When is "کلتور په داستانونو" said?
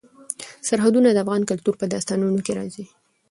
1.51-2.39